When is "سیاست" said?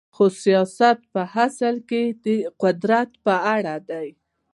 0.43-0.97